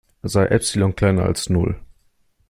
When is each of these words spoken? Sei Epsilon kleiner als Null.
Sei 0.23 0.47
Epsilon 0.47 0.95
kleiner 0.95 1.27
als 1.27 1.51
Null. 1.51 1.79